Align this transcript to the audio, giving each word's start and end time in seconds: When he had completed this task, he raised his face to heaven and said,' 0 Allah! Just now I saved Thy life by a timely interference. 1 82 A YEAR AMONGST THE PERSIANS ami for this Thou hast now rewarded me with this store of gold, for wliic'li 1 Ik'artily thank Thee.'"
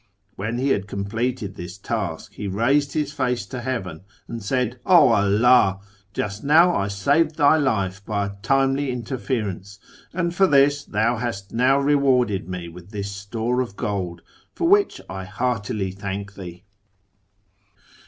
When 0.35 0.57
he 0.57 0.69
had 0.69 0.87
completed 0.87 1.53
this 1.53 1.77
task, 1.77 2.33
he 2.33 2.47
raised 2.47 2.93
his 2.93 3.13
face 3.13 3.45
to 3.45 3.61
heaven 3.61 4.01
and 4.27 4.41
said,' 4.41 4.79
0 4.83 4.83
Allah! 4.87 5.79
Just 6.11 6.43
now 6.43 6.75
I 6.75 6.87
saved 6.87 7.35
Thy 7.35 7.55
life 7.57 8.03
by 8.03 8.25
a 8.25 8.31
timely 8.41 8.89
interference. 8.89 9.77
1 9.77 9.77
82 9.77 9.77
A 9.77 9.77
YEAR 9.77 9.93
AMONGST 9.93 10.09
THE 10.09 10.17
PERSIANS 10.17 10.19
ami 10.19 10.31
for 10.33 10.47
this 10.47 10.85
Thou 10.85 11.17
hast 11.25 11.53
now 11.53 11.79
rewarded 11.79 12.49
me 12.49 12.67
with 12.67 12.89
this 12.89 13.11
store 13.11 13.61
of 13.61 13.75
gold, 13.75 14.21
for 14.55 14.67
wliic'li 14.67 15.07
1 15.07 15.25
Ik'artily 15.27 15.93
thank 15.95 16.33
Thee.'" 16.33 16.63